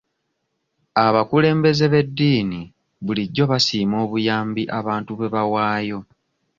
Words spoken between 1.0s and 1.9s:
Abakulembeze